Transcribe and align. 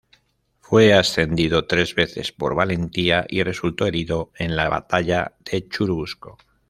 Fue 0.61 0.95
ascendido 0.95 1.67
tres 1.67 1.93
veces 1.93 2.31
por 2.31 2.55
valentía 2.55 3.27
y 3.29 3.43
resultó 3.43 3.85
herido 3.85 4.31
en 4.35 4.55
la 4.55 4.67
batalla 4.67 5.35
de 5.45 5.67
Churubusco. 5.69 6.39